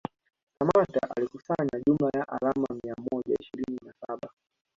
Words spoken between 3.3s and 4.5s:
ishirini na saba